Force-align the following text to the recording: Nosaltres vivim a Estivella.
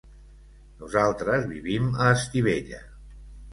Nosaltres 0.79 1.45
vivim 1.53 1.93
a 2.07 2.09
Estivella. 2.17 2.83